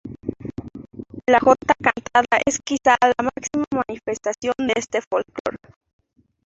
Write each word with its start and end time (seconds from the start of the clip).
La 1.29 1.39
jota 1.39 1.75
cantada 1.75 2.41
es 2.43 2.57
quizá 2.65 2.97
la 3.03 3.21
máxima 3.23 3.83
manifestación 3.87 4.55
de 4.57 4.73
este 4.75 4.99
folclore. 5.07 5.59